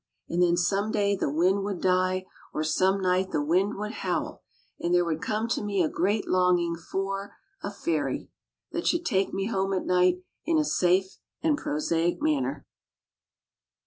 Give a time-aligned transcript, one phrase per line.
[0.27, 4.41] And then some day the wind would die or some night the wind would howl
[4.79, 8.27] and there would come to me a great longing for or a ferry
[8.71, 12.65] that should take me home at night in a safe and prosaic manner.